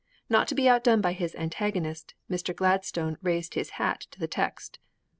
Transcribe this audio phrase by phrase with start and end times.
[0.29, 2.55] Not to be outdone by his antagonist, Mr.
[2.55, 4.79] Gladstone raised his hat to the text.